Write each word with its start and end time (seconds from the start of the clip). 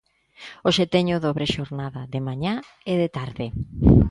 Hoxe 0.65 0.83
teño 0.95 1.15
dobre 1.25 1.45
xornada: 1.55 2.01
de 2.13 2.19
mañá 2.27 2.53
e 2.91 2.93
de 3.01 3.09
tarde. 3.17 3.45